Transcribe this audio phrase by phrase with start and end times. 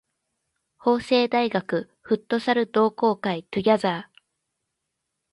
[0.79, 4.07] 法政大学フットサル同好会 together